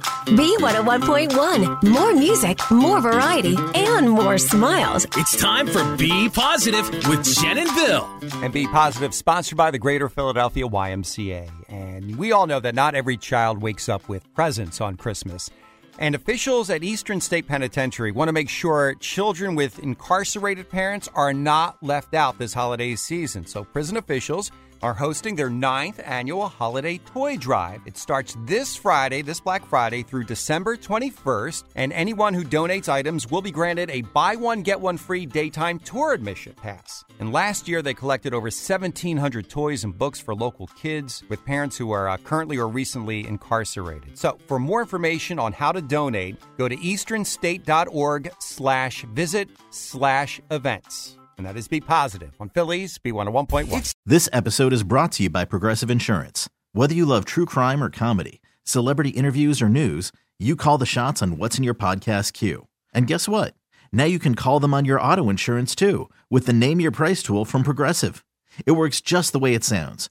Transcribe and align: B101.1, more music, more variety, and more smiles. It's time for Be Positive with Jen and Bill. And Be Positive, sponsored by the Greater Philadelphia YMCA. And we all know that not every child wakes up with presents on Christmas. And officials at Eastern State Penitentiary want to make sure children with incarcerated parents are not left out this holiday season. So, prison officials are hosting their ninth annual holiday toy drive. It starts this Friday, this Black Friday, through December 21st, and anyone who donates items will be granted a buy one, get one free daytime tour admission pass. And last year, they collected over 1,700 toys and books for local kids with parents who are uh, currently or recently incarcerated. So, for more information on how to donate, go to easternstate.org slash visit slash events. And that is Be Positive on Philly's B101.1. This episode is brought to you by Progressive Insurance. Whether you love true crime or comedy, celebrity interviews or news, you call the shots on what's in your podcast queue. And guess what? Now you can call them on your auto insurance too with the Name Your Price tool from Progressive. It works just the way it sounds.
B101.1, 0.00 1.82
more 1.82 2.14
music, 2.14 2.58
more 2.70 3.00
variety, 3.00 3.56
and 3.74 4.10
more 4.10 4.38
smiles. 4.38 5.04
It's 5.16 5.36
time 5.36 5.66
for 5.66 5.96
Be 5.96 6.28
Positive 6.28 6.88
with 7.08 7.24
Jen 7.24 7.58
and 7.58 7.74
Bill. 7.74 8.08
And 8.42 8.52
Be 8.52 8.66
Positive, 8.66 9.14
sponsored 9.14 9.56
by 9.58 9.70
the 9.70 9.78
Greater 9.78 10.08
Philadelphia 10.08 10.66
YMCA. 10.66 11.50
And 11.68 12.16
we 12.16 12.32
all 12.32 12.46
know 12.46 12.60
that 12.60 12.74
not 12.74 12.94
every 12.94 13.16
child 13.16 13.62
wakes 13.62 13.88
up 13.88 14.08
with 14.08 14.32
presents 14.34 14.80
on 14.80 14.96
Christmas. 14.96 15.50
And 15.98 16.14
officials 16.14 16.68
at 16.68 16.84
Eastern 16.84 17.22
State 17.22 17.46
Penitentiary 17.46 18.12
want 18.12 18.28
to 18.28 18.32
make 18.32 18.50
sure 18.50 18.94
children 18.96 19.54
with 19.54 19.78
incarcerated 19.78 20.68
parents 20.68 21.08
are 21.14 21.32
not 21.32 21.82
left 21.82 22.12
out 22.12 22.38
this 22.38 22.52
holiday 22.52 22.94
season. 22.96 23.46
So, 23.46 23.64
prison 23.64 23.96
officials 23.96 24.50
are 24.82 24.94
hosting 24.94 25.34
their 25.34 25.50
ninth 25.50 26.00
annual 26.04 26.48
holiday 26.48 26.98
toy 26.98 27.36
drive. 27.36 27.80
It 27.86 27.96
starts 27.96 28.36
this 28.44 28.76
Friday, 28.76 29.22
this 29.22 29.40
Black 29.40 29.66
Friday, 29.66 30.02
through 30.02 30.24
December 30.24 30.76
21st, 30.76 31.64
and 31.74 31.92
anyone 31.92 32.34
who 32.34 32.44
donates 32.44 32.88
items 32.88 33.30
will 33.30 33.42
be 33.42 33.50
granted 33.50 33.90
a 33.90 34.02
buy 34.02 34.36
one, 34.36 34.62
get 34.62 34.80
one 34.80 34.96
free 34.96 35.26
daytime 35.26 35.78
tour 35.78 36.12
admission 36.12 36.54
pass. 36.54 37.04
And 37.18 37.32
last 37.32 37.68
year, 37.68 37.82
they 37.82 37.94
collected 37.94 38.34
over 38.34 38.46
1,700 38.46 39.48
toys 39.48 39.84
and 39.84 39.96
books 39.96 40.20
for 40.20 40.34
local 40.34 40.66
kids 40.68 41.22
with 41.28 41.44
parents 41.44 41.76
who 41.76 41.90
are 41.90 42.08
uh, 42.08 42.16
currently 42.18 42.58
or 42.58 42.68
recently 42.68 43.26
incarcerated. 43.26 44.18
So, 44.18 44.38
for 44.46 44.58
more 44.58 44.82
information 44.82 45.38
on 45.38 45.52
how 45.52 45.72
to 45.72 45.82
donate, 45.86 46.36
go 46.58 46.68
to 46.68 46.76
easternstate.org 46.76 48.30
slash 48.38 49.04
visit 49.12 49.48
slash 49.70 50.40
events. 50.50 51.16
And 51.38 51.46
that 51.46 51.56
is 51.56 51.68
Be 51.68 51.80
Positive 51.80 52.32
on 52.40 52.48
Philly's 52.48 52.98
B101.1. 52.98 53.94
This 54.06 54.28
episode 54.32 54.72
is 54.72 54.82
brought 54.82 55.12
to 55.12 55.24
you 55.24 55.30
by 55.30 55.44
Progressive 55.44 55.90
Insurance. 55.90 56.48
Whether 56.72 56.94
you 56.94 57.06
love 57.06 57.24
true 57.24 57.46
crime 57.46 57.82
or 57.82 57.90
comedy, 57.90 58.40
celebrity 58.64 59.10
interviews 59.10 59.62
or 59.62 59.68
news, 59.68 60.12
you 60.38 60.56
call 60.56 60.78
the 60.78 60.86
shots 60.86 61.22
on 61.22 61.38
what's 61.38 61.58
in 61.58 61.64
your 61.64 61.74
podcast 61.74 62.32
queue. 62.32 62.68
And 62.92 63.06
guess 63.06 63.28
what? 63.28 63.54
Now 63.92 64.04
you 64.04 64.18
can 64.18 64.34
call 64.34 64.60
them 64.60 64.74
on 64.74 64.84
your 64.84 65.00
auto 65.00 65.30
insurance 65.30 65.74
too 65.74 66.10
with 66.30 66.46
the 66.46 66.52
Name 66.52 66.80
Your 66.80 66.90
Price 66.90 67.22
tool 67.22 67.44
from 67.44 67.62
Progressive. 67.62 68.24
It 68.64 68.72
works 68.72 69.00
just 69.00 69.32
the 69.32 69.38
way 69.38 69.54
it 69.54 69.64
sounds. 69.64 70.10